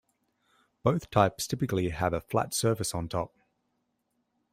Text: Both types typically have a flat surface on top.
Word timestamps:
Both 0.81 1.11
types 1.11 1.45
typically 1.45 1.89
have 1.89 2.11
a 2.11 2.21
flat 2.21 2.55
surface 2.55 2.95
on 2.95 3.07
top. 3.07 3.35